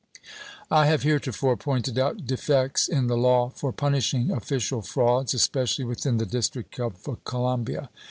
[0.71, 6.17] I have heretofore pointed out defects in the law for punishing official frauds, especially within
[6.17, 7.87] the District of Columbia.